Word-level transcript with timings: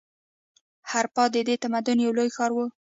هراپا 0.89 1.23
د 1.33 1.35
دې 1.47 1.55
تمدن 1.63 1.97
یو 2.05 2.15
لوی 2.17 2.29
ښار 2.35 2.51
و. 2.53 2.57